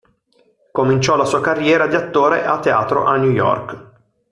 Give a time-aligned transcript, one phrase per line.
[0.71, 3.91] Cominciò la sua carriera di attore a teatro a New York.